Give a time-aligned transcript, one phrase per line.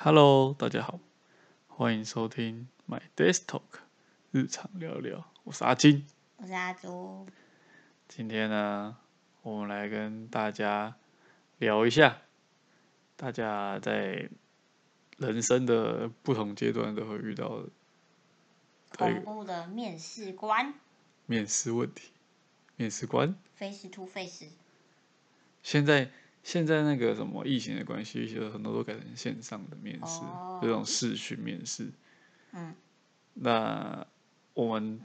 [0.00, 1.00] Hello，大家好，
[1.66, 3.80] 欢迎收听 My Desk Talk
[4.30, 6.06] 日常聊聊，我是阿金。
[6.36, 7.26] 我是阿朱，
[8.06, 8.96] 今天呢，
[9.42, 10.94] 我们来跟大家
[11.58, 12.18] 聊一下，
[13.16, 14.30] 大家在
[15.16, 17.64] 人生的不同阶段都会遇到
[18.96, 20.74] 恐怖的面试官
[21.26, 22.12] 面试问题。
[22.76, 24.46] 面试官，face to face，
[25.64, 26.12] 现在
[26.48, 30.58] 现在那个什么疫情的关系，就很多都改成线上的面试，哦。
[30.62, 31.92] 这种视讯面试。
[32.52, 32.74] 嗯，
[33.34, 34.06] 那
[34.54, 34.98] 我们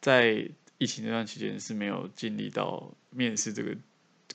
[0.00, 3.76] 在疫情这段期间是没有经历到面试这个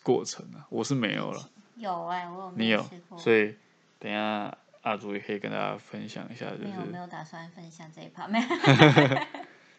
[0.04, 2.86] 过程啊，我是没有了，有哎、我有你有？
[3.18, 3.56] 所以
[3.98, 8.46] 等一下阿朱也可以跟大家分享一下，就没有没有打算分享这一趴，没有，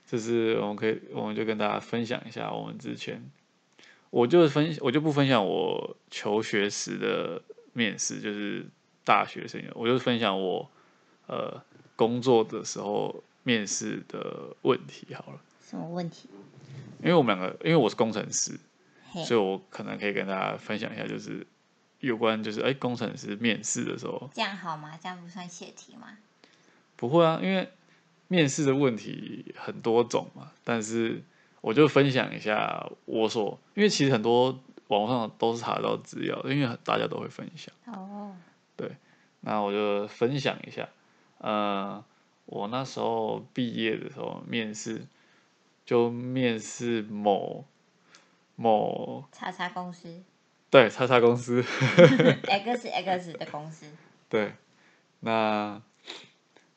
[0.04, 3.22] 就是我们可以，我们就跟大家分享一下我们之前，
[4.10, 7.42] 我就分我就不分享我求学时的
[7.72, 8.66] 面试，就是
[9.04, 10.70] 大学生，我就分享我
[11.26, 11.62] 呃
[11.94, 15.40] 工作的时候面试的问题好了。
[15.62, 16.28] 什么问题？
[17.02, 18.58] 因为我们两个，因为我是工程师，
[19.24, 21.46] 所以我可能可以跟大家分享一下，就是
[22.00, 24.98] 有关就是哎、工程师面试的时候，这样好吗？
[25.02, 26.16] 这样不算泄题吗？
[26.96, 27.68] 不会啊，因为
[28.28, 31.22] 面试的问题很多种嘛，但是
[31.66, 38.36] 我就分享一下我所，因为其实很多网络上都是查得到资料，因为大家都会分享，哦，
[39.40, 40.88] 那我就分享一下，
[41.38, 42.04] 呃，
[42.44, 45.08] 我那时候毕业的时候面试，
[45.84, 47.64] 就面试某
[48.54, 50.22] 某叉叉公司。
[50.70, 51.64] 对叉叉公司。
[52.46, 53.86] X X 的公司，
[54.30, 54.52] 对，
[55.18, 55.82] 那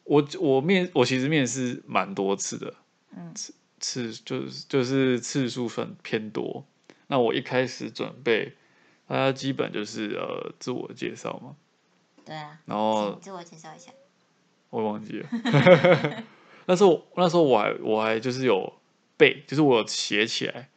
[0.06, 2.74] 我我面我其实面试蛮多次的，
[3.16, 3.32] 嗯
[3.80, 6.66] 次次就是就是次数分偏多。
[7.08, 8.54] 那我一开始准备，
[9.08, 11.56] 大家基本就是呃自我介绍嘛，
[12.24, 13.92] 对啊，然后自我介绍一下。
[14.70, 15.30] 我忘记了，
[16.68, 18.72] 那时候那时候我还我还就是有
[19.18, 20.70] 背，就是我有写起来，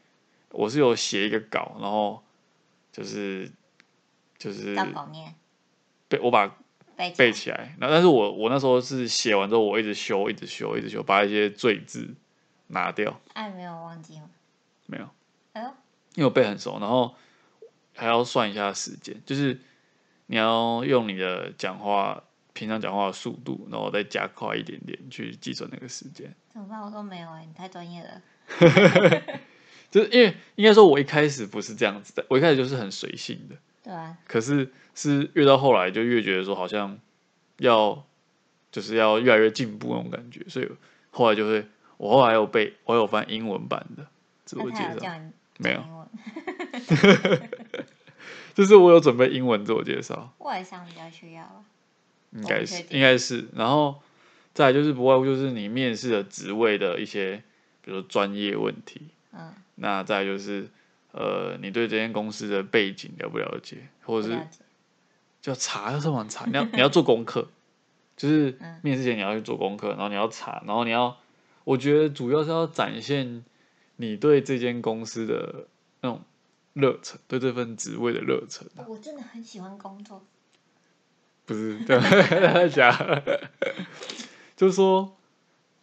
[0.50, 2.24] 我是有写一个稿，然后
[2.90, 3.50] 就是
[4.38, 4.74] 就是
[6.08, 6.46] 背我把
[6.96, 7.76] 背背起起来。
[7.78, 12.14] 然后，但是我我那时候是写完之后，我一直修，一直修，一直修，把一些赘字
[12.72, 14.28] 拿掉，来，哎，没有忘记吗？
[14.86, 15.08] 没有，
[15.52, 15.68] 哎呦，
[16.16, 17.14] 因为我背很熟，然后
[17.94, 19.60] 还要算一下时间，就是
[20.26, 22.22] 你要用你的讲话
[22.52, 26.34] 平常讲话的速度，然后再加快一点点去计算那个时间。
[26.52, 26.80] 怎么办？
[26.80, 28.22] 我说没有哎、你太专业了。
[29.90, 36.98] 就是因为应该说，我一开始不是这样子的，我一开始就是很随性的，对啊，可是是越到后来就越觉得说好像
[37.58, 38.02] 要
[38.70, 40.68] 就是要越来越进步那种感觉，所以
[41.10, 41.66] 后来就会
[42.02, 44.04] 我后来有背我有翻英文版的
[44.44, 45.08] 自我介绍，
[45.58, 46.08] 没有。
[48.54, 51.64] 就是我有准备英文自我介绍，外商比较需要吧。
[52.32, 54.02] 应该是应该是，然后
[54.52, 57.36] 再来就是不外乎就是你面试的职位的一些，
[57.82, 59.02] 比如说专业问题，
[59.32, 60.68] 嗯，那再来就是
[61.12, 64.36] 呃你对这间公司的背景了不了解，或者是
[65.40, 67.48] 就查要上网查，你要你要做功课，
[68.16, 68.80] 就是嗯。
[68.82, 71.16] 面试前你要去做功课，然后你要查，然后你要，
[71.64, 73.44] 我觉得主要是要展现
[73.96, 75.66] 你对这间公司的
[76.00, 76.22] 那种
[76.72, 80.24] 热忱，对这份职位的热忱啊，我真的很喜欢工作。
[81.44, 82.68] 不是对吧？
[82.68, 83.50] 假的，
[84.56, 85.16] 就是说，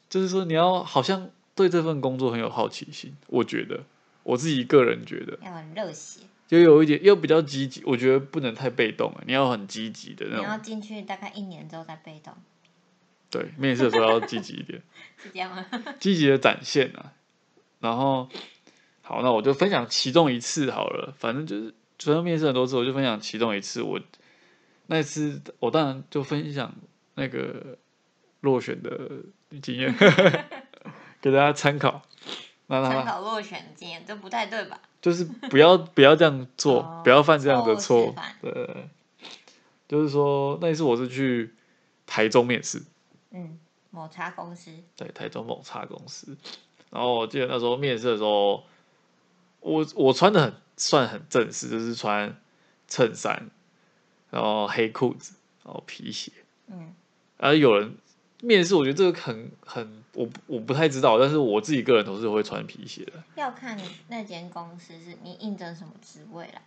[0.09, 3.83] 就是说你要好像对这份工作很有好奇心，我觉得
[4.23, 12.33] 我自己个人觉得，要很热血，就有一点又比较积极，我觉得不能太被动了，你要很积极的那种你要种，进去大概一年之后再被动，
[13.29, 14.81] 对，面试的时候要积极一点。
[15.17, 15.65] 是这样吗？
[15.99, 17.13] 积极的展现啊。
[17.79, 18.27] 然后，
[19.01, 21.13] 好，那我就分享其中一次好了。
[21.17, 23.81] 反正就是，主要面试很多次，我就分享其中一次。
[23.81, 23.99] 我
[24.87, 26.73] 那一次，我当然就分享
[27.15, 27.77] 那个
[28.41, 29.09] 落选的
[29.61, 29.93] 经验，
[31.21, 32.01] 给大家参考。
[32.67, 34.79] 那参考落选经验，这不太对吧？
[35.01, 38.87] 就是不要不要这样做，哦不要犯这样的错对
[39.87, 41.53] 就是说那一次我是去
[42.05, 42.83] 台中面试，
[43.31, 43.59] 嗯，
[43.91, 46.35] 某茶公司，对，台中某茶公司。
[46.89, 48.63] 然后我记得那时候面试的时候，
[49.59, 52.35] 我我穿的很算很正式，就是穿
[52.87, 53.49] 衬衫，
[54.31, 56.31] 然后黑裤子，然后皮鞋。
[56.67, 56.93] 嗯，
[57.37, 57.95] 而有人
[58.41, 63.23] 面试，我觉得这个很很，我我不太知道，但是我自己个人都是会穿皮鞋的。
[63.35, 66.61] 要看你那间公司是你应征什么职位啦。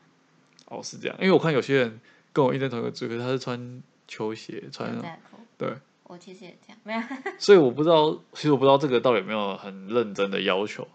[0.67, 2.01] 哦，是这样，因为我看有些人
[2.33, 7.01] 跟我应征同一个职位，他是穿球鞋，穿牛仔裤，对，我其实也这样，没有，
[7.39, 10.87] 所以我不知道，其实我不知道这个到底有没有很认真的要求。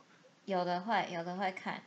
[0.46, 1.84] 有的会，有的会看，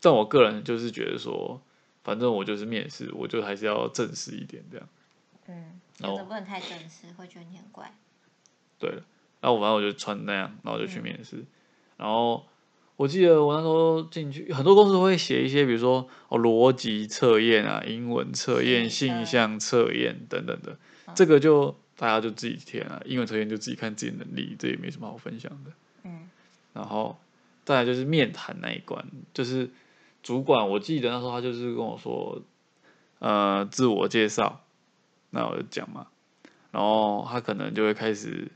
[0.00, 1.60] 但我个人就是觉得说，
[2.02, 4.88] 反正我就是面试，我就还是要正式一点这样。
[5.48, 7.92] 嗯，有的不能太正式，会觉得你很怪。
[8.78, 9.02] 对了，
[9.40, 11.44] 然后我反正我就穿那样，然后我就去面试。
[11.96, 12.46] 然后
[12.96, 23.02] 我记得我那时候进去，很多公司会写一些，比如说哦逻辑测验啊、英文测验、性向测验等等的，嗯这个就大家就自己填啊。
[23.04, 25.70] 英文测验就自己看自己能力，这也没什么好分享的。
[26.04, 26.30] 嗯
[26.72, 27.20] 然后
[27.66, 29.04] 再来就是面谈那一关，
[29.34, 29.68] 就是
[30.22, 32.40] 主管，我记得那时候他就是跟我说，
[33.18, 34.64] 呃，自我介绍，
[35.28, 36.06] 那我就讲嘛，
[36.70, 38.50] 然后他可能就会开始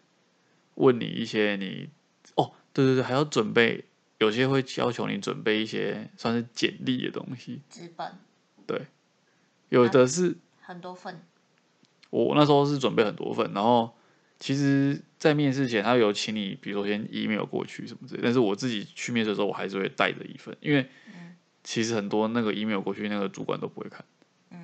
[0.76, 1.90] 问你一些你，
[2.36, 3.84] 哦，对对对，还要准备，
[4.16, 8.10] 有些会要求你准备一些算是简历的东西，纸本
[8.66, 8.86] 对
[9.68, 11.20] 有的是很多份，
[12.22, 13.92] 我那时候是准备很多份，然后
[14.38, 20.88] 其实，在面试前他有请你，比如说先 email 过去什么之类，但是我自己去面试的时候，我还是会带着一份，因为
[21.64, 24.04] 其实很多那个 email 过去，那个主管都不会看，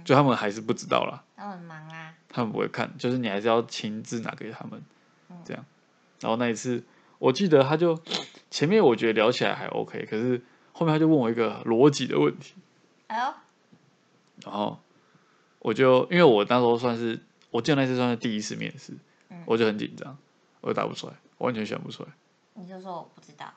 [0.04, 2.14] 就他们还是不知道啦，他们很忙啊。
[2.28, 4.80] 他们不会看，就是你还是要亲自拿给他们，
[5.44, 5.64] 这样。
[6.20, 6.84] 然后那一次，
[7.18, 8.00] 我记得他就
[8.50, 12.54] 前面我觉得聊起来还 OK，可是后面他就问我一个逻辑的问题，
[13.08, 13.34] 哎呦，
[14.44, 14.78] 然后
[15.58, 17.18] 我就因为我那时候算是，
[17.50, 18.92] 我记得那次算是第一次面试，
[19.44, 20.16] 我就很紧张，
[20.60, 22.08] 我就答不出来，完全想不出来。
[22.54, 23.52] 你就说我不知道，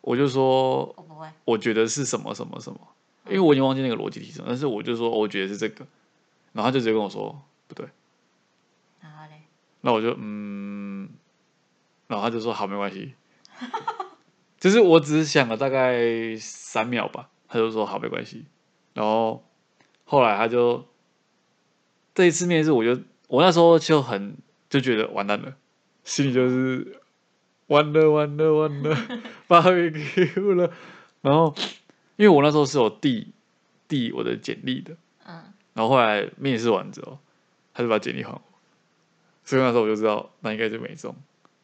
[0.00, 1.28] 我就说我不会。
[1.44, 2.78] 我觉得是什么什么什么，
[3.26, 5.86] 因为我已经忘记那个逻辑题什么，但是我就说我觉得是这个，
[6.52, 7.86] 然后他就直接跟我说不对，
[9.00, 9.42] 然后嘞，
[9.82, 11.08] 那我就嗯，
[12.08, 13.14] 然后他就说好没关系，
[14.58, 18.46] 就是我只是想了大概三秒吧，他就说好没关系，
[18.94, 19.44] 然后
[20.04, 20.84] 后来他就
[22.16, 22.98] 这一次面试，我就
[23.28, 24.38] 我那时候就很
[24.70, 25.54] 就觉得完蛋了，
[26.02, 26.98] 心里就是
[27.66, 28.96] 完了完了完了
[29.46, 30.72] ，barbecue 了，
[31.20, 31.54] 然后
[32.16, 33.34] 因为我那时候是有递
[33.86, 34.96] 递我的简历的，
[35.26, 37.18] 嗯，然后后来面试完之后，
[37.74, 38.40] 他就把简历还我，
[39.44, 41.14] 所以那时候我就知道那应该就没中，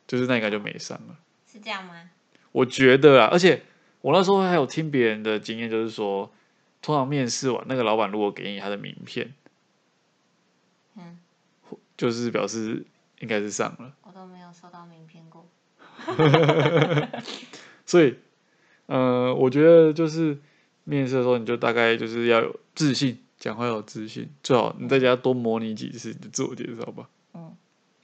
[0.06, 1.16] 就是那应该就没上了。
[1.50, 2.10] 是这样吗？
[2.52, 3.62] 我觉得啊，而且
[4.02, 6.30] 我那时候还有听别人的经验，就是说，
[6.82, 9.32] 通常面试完那个老板如果给你他的名片，
[10.96, 11.18] 嗯，
[11.96, 12.84] 就是表示
[13.20, 13.94] 应该是上了。
[14.02, 15.48] 我都没有收到名片过。
[17.86, 18.16] 所以，
[18.86, 20.38] 呃，我觉得就是
[20.84, 27.08] 面试的时候，你就大概就是要有自信，讲话要有自信，最好你在家多模拟几次你的自我介绍吧。
[27.34, 27.54] 嗯。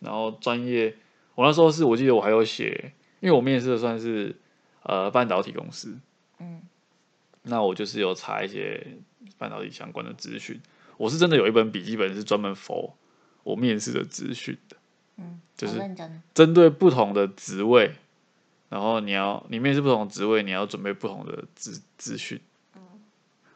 [0.00, 0.96] 然后专业，
[1.34, 4.36] 我那时候是我记得我还有写，因为我面试的算是
[4.82, 5.98] 呃半导体公司，
[6.38, 6.62] 嗯
[7.42, 8.98] 那我就是有查一些
[9.38, 10.60] 半导体相关的资讯。
[10.98, 12.92] 我是真的有一本笔记本是专门 for
[13.44, 14.76] 我面试的资讯的，
[15.16, 15.80] 嗯，就是。
[16.34, 17.94] 针对不同的职位，
[18.68, 22.38] 然后你要你面试不同的职位，你要准备不同的资资讯。
[22.76, 22.82] 嗯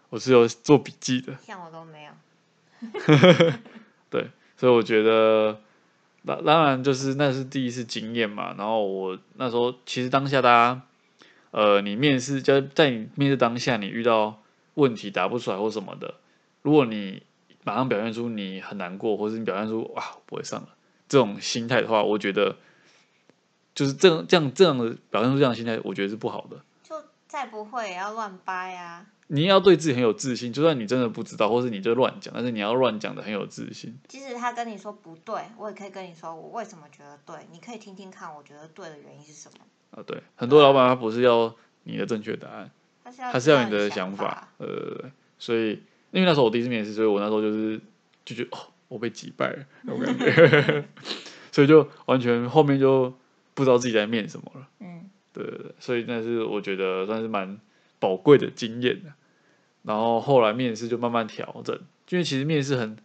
[0.09, 2.13] 我是有做笔记的，像我都没有。
[4.11, 4.29] 对，
[4.59, 5.59] 所以我觉得，
[6.27, 8.55] 当当然就是那是第一次经验嘛。
[8.59, 10.83] 然后我那时候其实当下大家，
[11.53, 14.43] 呃，你面试就在你面试当下，你遇到
[14.75, 16.17] 问题答不出来或什么的，
[16.61, 17.23] 如果你
[17.65, 20.69] 马上表现出你很难过，或者你表现出哇不会上了
[21.09, 22.57] 这种心态的话，我觉得
[23.75, 26.57] 就是这样这样这样的表现出这样的心态，我觉得是不好的。
[26.83, 29.07] 就再不会也要乱掰啊。
[29.29, 33.99] 你要对自己很有自信，就算你真的不知道，或是你就乱讲，但是你要乱讲的很有自信。
[34.07, 39.65] 即使他跟你说不对，我也可以跟你说我为什么觉得对，你可以听听看，我觉得对的原因是什么。
[39.93, 41.55] 啊，对，很多老板他不是要
[41.85, 42.71] 你的正确答案，
[43.05, 47.81] 他是要你的想想法，呃，所以因为那时候我第一次面试，所以我那时候就是
[48.25, 50.85] 就觉得哦，我被击败了那种感觉，
[51.51, 53.13] 所以就完全后面就
[53.55, 54.69] 不知道自己在面什么了。
[54.81, 57.59] 嗯对对对，所以那是我觉得算是蛮
[57.99, 59.13] 宝贵的经验的。
[59.83, 61.75] 然后后来面试就慢慢调整，
[62.11, 62.97] 因为其实面试很，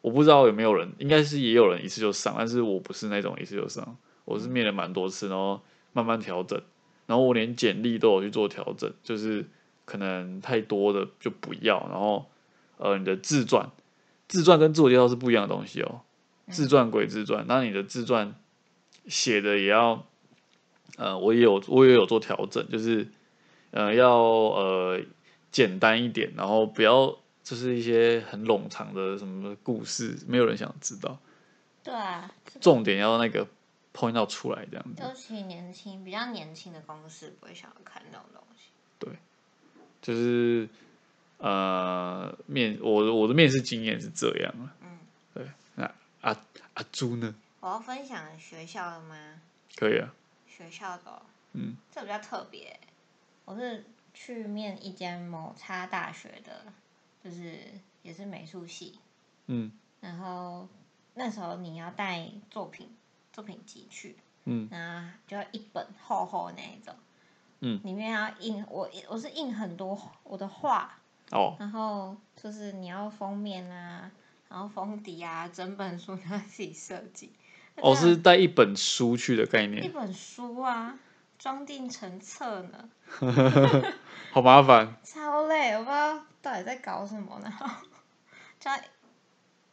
[0.00, 5.60] 我不知道有没有人，应该是也有人一次就上，但是我不是那种一次就上，我是面了蛮多次，然后
[5.92, 6.62] 慢慢调整，
[7.06, 9.44] 然后我连简历都有去做调整，就是
[9.84, 12.24] 可能太多的就不要，然后
[12.76, 13.70] 呃你的自传，
[14.28, 16.02] 自传跟自我介绍是不一样的东西哦，
[16.50, 18.34] 自传归自传，那你的自传
[19.06, 20.06] 写的也要，
[20.96, 23.08] 呃，我也有我也有做调整，就是
[23.70, 25.00] 呃要呃
[25.50, 31.18] 简单一点，然后不要就是一些很冗长的什么故事，没有人想知道，
[31.82, 33.46] 对啊，重点要那个
[33.92, 35.02] point out 出来这样子。
[35.02, 38.70] 尤其年轻比较年轻的公司不会想要看这种东西。
[38.98, 39.12] 对
[40.00, 40.68] 就是
[41.38, 44.98] 呃面我我的面试经验是这样啊，嗯，
[45.34, 45.84] 对，那
[46.20, 46.36] 阿
[46.74, 47.34] 阿朱呢？
[47.60, 49.40] 我要分享学校的吗？
[49.76, 50.14] 可以啊，
[50.46, 51.22] 学校的哦、
[51.52, 52.78] 嗯，这比较特别。
[53.44, 56.72] 我是去面一间某差大学的，
[57.22, 57.58] 就是
[58.02, 58.98] 也是美术系。
[59.46, 60.68] 嗯，然后
[61.14, 62.88] 那时候你要带作品
[63.32, 66.94] 作品集去，嗯，那就要一本厚厚的那一种，
[67.60, 70.98] 嗯，里面要印我我是印很多我的画，
[71.30, 74.10] 哦，然后就是你要封面啊，
[74.48, 77.32] 然后封底啊，整本书你要自己设计。
[77.76, 79.84] 哦，是带一本书去的概念。
[79.84, 80.96] 一，本书啊，
[81.38, 82.88] 装订成册呢，
[84.30, 84.96] 好麻烦。
[85.02, 87.66] 超累，我不知道到底在搞什么，然后
[88.60, 88.78] 就要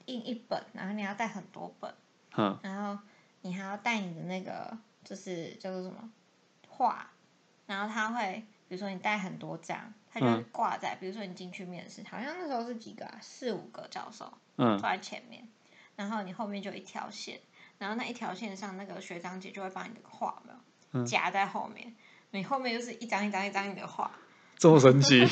[0.05, 1.93] 印一本，然后你要带很多本，
[2.36, 3.00] 嗯然后
[3.41, 6.10] 你还要带你的那个就是叫做什么
[6.67, 7.08] 画，
[7.67, 15.48] 然后他会，比如说你带很多张，他就挂在，比如说你进去面试，好像那时候是几个啊，四五个教授嗯坐在前面，
[15.96, 17.39] 然后你后面就一条线，
[17.77, 20.60] 然后那一条线上那个学长姐就会把你的画有没有
[21.01, 21.96] 嗯夹在后面，
[22.32, 24.12] 你后面就是一张一张一张你的画，
[24.58, 25.25] 这么神奇，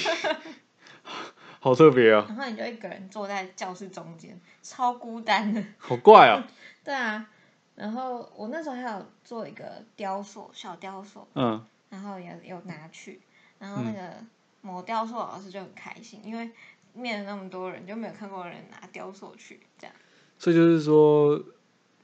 [1.59, 5.61] 好特别啊，然后你就一个人坐在教室中间，超孤单的。
[5.77, 6.47] 好怪啊。
[6.83, 7.29] 对啊，
[7.75, 13.21] 然后我那时候还有做一个雕塑，小雕塑，嗯，然后也有拿去，
[13.59, 14.23] 然后那个
[14.61, 16.49] 某雕塑老师就很开心，因为
[16.93, 19.95] 面了那么多人，就没有看过人拿雕塑去这样。
[20.37, 21.41] 所以就是说，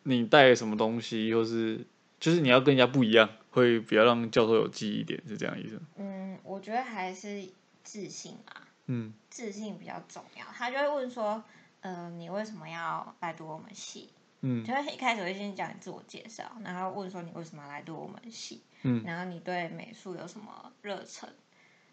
[0.03, 1.85] 你带什么东西，或是
[2.19, 5.81] 就是你要跟人家不一样，会比较让教授有记忆点，是这样意思？
[5.97, 7.47] 嗯，我觉得还是
[7.83, 10.45] 自信啊，嗯自信比较重要。
[10.53, 11.43] 他就会问说，
[11.81, 14.09] 呃，你为什么要来读我们系？
[14.41, 21.27] 嗯就会一开始会先讲你自我介绍，然后问说你为什么要来读我们系，嗯然后你对美术有什么热忱？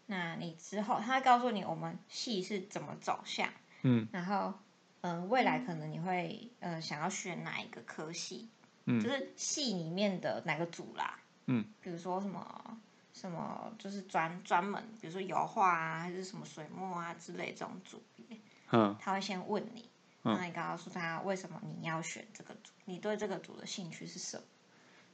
[0.07, 3.49] 那你之后他会告诉你我们系是怎么走向，
[3.83, 4.09] 嗯。
[4.13, 4.53] 然后
[5.01, 8.49] 嗯、呃未来可能你会呃想要选哪一个科系，
[8.85, 9.01] 嗯。
[9.01, 12.79] 就是系里面的哪个组啦，嗯，比如说什么
[13.13, 18.39] 什么就是专专门，比如说油画啊，还是什么水墨啊之类这种组别，
[18.71, 18.97] 嗯。
[19.01, 19.89] 他会先问你，
[20.25, 20.33] 嗯。
[20.33, 24.43] 然后你告诉他为什么你要选这个组，你对这个组的兴趣是什么，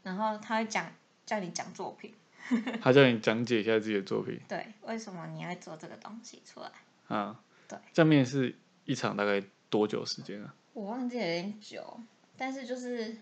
[0.03, 0.93] 然后他会讲
[1.27, 2.15] 叫你讲作品，
[2.81, 6.71] 他叫你讲解一下自己的作品对，为什么你要做这个东西出来？
[7.09, 7.41] 啊。
[7.69, 10.55] 对，这面试一场大概多久时间啊？
[10.73, 12.01] 我忘记有点久，
[12.37, 13.15] 但是就是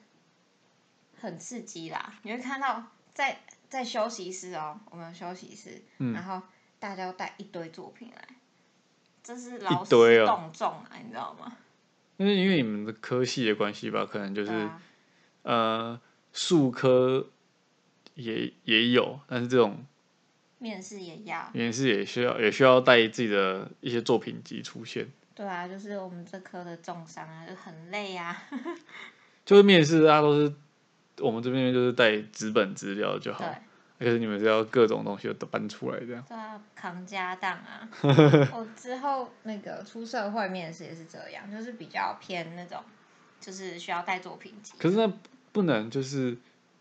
[1.21, 2.15] 很刺激啦。
[2.23, 6.41] 你会看到在在休息室哦，我们有休息室，嗯然后
[6.79, 8.29] 大家都带一堆作品来，
[9.25, 9.91] 这是劳师
[10.25, 11.57] 动众啊，你知道吗？
[12.19, 14.83] 因为因为你们的科系的关系吧，可能就是、啊，
[15.43, 16.01] 呃
[16.33, 17.31] 数科
[18.17, 19.85] 也也有，但是这种
[20.59, 25.07] 面试也要，面试也需要也需要带自己的一些作品集出现。
[25.35, 28.37] 对啊，就是我们这科的重伤啊，就很累啊。
[29.45, 30.53] 就是面试，大家都是
[31.21, 33.45] 我们这边就是带纸本资料就好
[33.99, 36.25] 对，可是你们是要各种东西都搬出来这样。
[36.27, 37.89] 对啊，扛家当啊。
[38.03, 42.83] 我之后那个出社会面试也是这样，就是比较偏那种，
[43.39, 44.73] 就是需要带作品集。
[44.79, 45.13] 可是那
[45.53, 46.37] 不能就是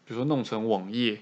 [0.05, 1.21] 比如说弄成网页，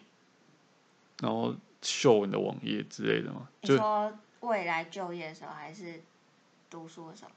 [1.20, 6.02] 然后秀你的网页之类的嘛，就你说未来就业的时候还是
[6.70, 7.32] 读书的时候？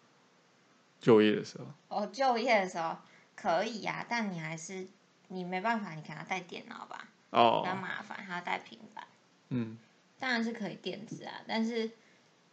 [1.01, 1.65] 就业的时候。
[1.89, 2.97] 哦，就业的时候
[3.35, 4.87] 可以呀、但你还是
[5.29, 9.07] 你没办法，你可能要带电脑吧，比较哦，麻烦，还要带平板。
[9.51, 9.79] 嗯
[10.19, 11.91] 当然是可以电子啊，但是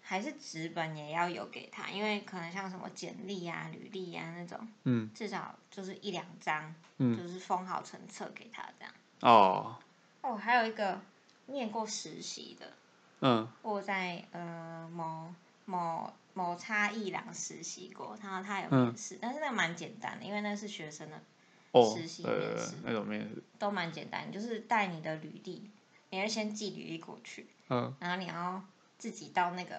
[0.06, 5.10] 还是纸本也要有给他，因为可能像什么简历啊、履历啊那种，嗯。
[5.16, 7.18] 至少就是一两张，嗯。
[7.18, 8.94] 就是封好成册给他这样。
[9.22, 9.76] 哦，
[10.22, 11.00] 哦，还有一个
[11.46, 12.74] 念过实习的，
[13.22, 13.48] 嗯。
[13.62, 15.34] 我在呃某
[15.66, 18.88] 某某差一两实习过，然后他有嗯。
[18.88, 21.24] 面试，但是那个蛮简单的，因为那是学生的，
[21.72, 25.72] 哦实，习呃面试，那种面试，都蛮简单，就是带你的履历，
[26.10, 27.96] 你要先寄履历过去，嗯。
[28.00, 28.62] 然后你要
[28.98, 29.76] 自己到那个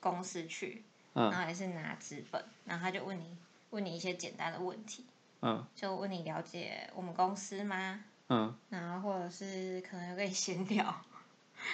[0.00, 0.82] 公司去，
[1.14, 1.30] 嗯。
[1.30, 3.36] 然后也是拿纸本，然后他就问你
[3.70, 5.04] 问你一些简单的问题，
[5.40, 5.64] 嗯。
[5.74, 8.04] 就问你了解我们公司吗？
[8.28, 11.04] 嗯，然后或者是可能有跟你闲聊，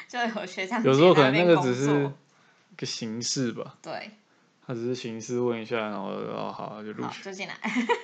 [0.08, 2.11] 就有学长有时候可能那个只是
[2.76, 4.11] 个形式吧，对，
[4.66, 7.54] 他只是形式问一下，然后哦好就录取，好就进来，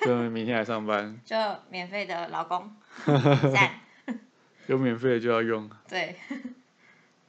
[0.03, 1.37] 就明天来上班， 就
[1.69, 2.77] 免费的老公，
[3.53, 3.81] 赞，
[4.69, 5.69] 有免费的就要用。
[5.89, 6.15] 对，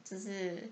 [0.04, 0.70] 就是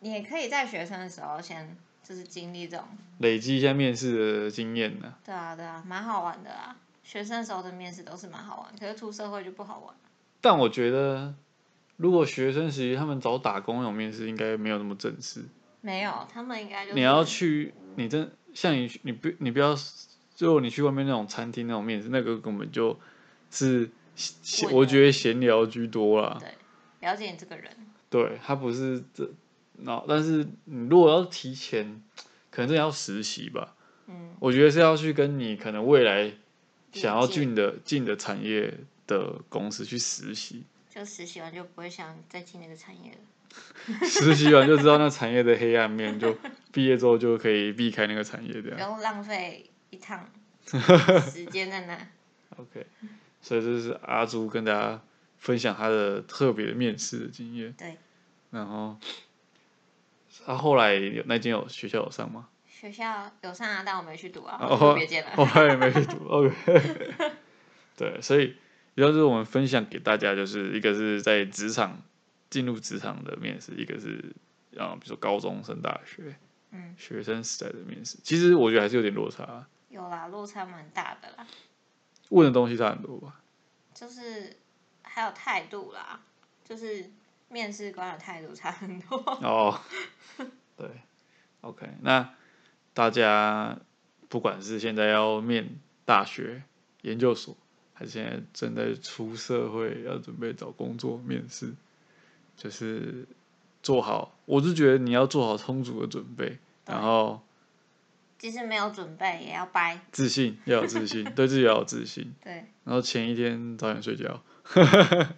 [0.00, 2.86] 你也可以在学生的时候先就是经历这种，
[3.18, 5.14] 累积一下面试的经验呢。
[5.24, 6.76] 对啊对啊，蛮好玩的啦。
[7.02, 9.94] 学生时候的面试都是蛮好玩，可是出社会就不好玩。
[10.40, 11.34] 但我觉得，
[11.96, 15.44] 如果学生时期他们找打工那种面试，应该没有那么正式。
[15.80, 19.74] 没有，他们应该就是你要去，你真像你，你不你不要，
[20.38, 22.98] 如果你去外面那种餐厅那种面试，那个根本就
[23.50, 23.90] 是
[24.72, 26.38] 我觉得闲聊居多啦。
[26.38, 26.54] 对
[27.00, 27.70] 了解你这个人，
[28.08, 29.30] 对，他不是这，
[29.82, 32.02] 那但是你如果要提前，
[32.50, 33.76] 可能真的要实习吧。
[34.06, 36.32] 嗯，我觉得是要去跟你可能未来
[36.92, 38.72] 想要进的进的产业
[39.06, 46.36] 的公司去实习，就实习完就不会想再进那个产业了，实习完就知道那产业的黑暗面，就
[46.72, 48.76] 毕业之后就可以避开那个产业这样。
[48.76, 50.28] 不用浪费一趟
[50.66, 52.08] 时间在那。
[52.58, 52.86] OK，
[53.40, 55.02] 所以这是阿朱跟大家
[55.38, 57.72] 分享他的特别的面试的经验。
[57.72, 57.96] 对。
[58.50, 58.98] 然后，
[60.46, 62.48] 他、后来有那间有学校有上吗？
[62.68, 65.30] 学校有上啊，但我没去读啊，哦我就别见了。
[65.36, 66.26] 后来也没去读。
[66.28, 66.54] OK。
[67.96, 68.56] 对，所以
[68.94, 72.00] 以上就是我们分享给大家，就是一个是在职场
[72.48, 74.34] 进入职场的面试，一个是
[74.78, 76.34] 啊，比如说高中升大学，
[76.70, 78.16] 嗯，学生时代的面试。
[78.22, 81.46] 其实我觉得还是有点落差，有啦，落差蛮大的啦，
[82.30, 83.40] 问的东西差很多吧。
[83.92, 84.56] 就是
[85.02, 86.22] 还有态度啦，
[86.64, 87.10] 就是
[87.50, 89.18] 面试官的态度差很多。
[89.42, 89.80] 哦，
[90.76, 90.88] 对
[91.60, 92.32] ，OK，那
[92.94, 93.78] 大家
[94.28, 95.68] 不管是现在要面
[96.04, 96.62] 大学、
[97.02, 97.56] 研究所，
[97.92, 101.74] 还是现在正在出社会要准备找工作面试，
[102.56, 103.26] 就是
[103.82, 107.42] 做好，我是觉得你要做好充足的准备，然后
[108.38, 110.00] 即使没有准备，也要掰。
[110.12, 114.42] 自信要有自信，对自己要有自信，对，然后前一天早点睡觉，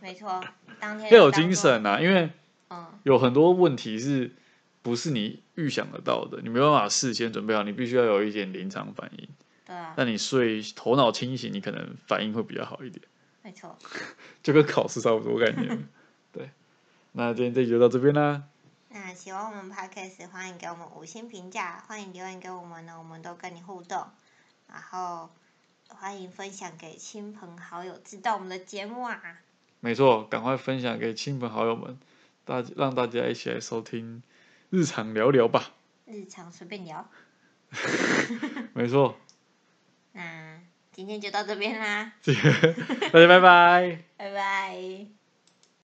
[0.01, 0.41] 没错，
[0.83, 1.55] 当天要有精。
[1.55, 2.29] 神啊，因为
[2.71, 4.33] 嗯，有很多问题是
[4.83, 6.41] 不是你预想得到的？
[6.43, 9.29] 你没办法事先准备好，你必须要有一点临场反应。
[9.65, 13.01] 对啊，那你睡头脑清醒，你可能反应会比较好一点，
[13.43, 13.79] 没错。
[14.43, 15.87] 就跟考试差不多概念。
[16.33, 16.51] 对，
[17.13, 18.43] 那今天这集就到这边啦。
[18.89, 24.05] 那喜欢我们 podcast，欢迎给我们五星评价，欢迎留言给我们呢，我们都跟你互动。
[24.67, 25.31] 然后
[25.89, 29.21] 欢迎分享给亲朋好友知道我们的节目啊。
[29.85, 31.99] 没错，赶快分享给亲朋好友们，
[32.45, 34.23] 大让大家一起来收听
[34.71, 35.73] 日常聊聊吧。
[36.07, 37.05] 日常随便聊。
[38.75, 39.17] 没错，
[40.13, 40.61] 那
[40.93, 42.13] 今天就到这边啦，
[43.13, 43.99] 大家拜拜。
[44.17, 45.22] 拜拜。